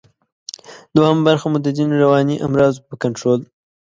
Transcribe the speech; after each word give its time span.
دوهمه 0.95 1.21
برخه 1.27 1.45
مو 1.51 1.57
د 1.61 1.67
ځینو 1.77 1.93
رواني 2.03 2.35
امراضو 2.47 2.85
په 2.87 2.95
کنټرول 3.03 3.39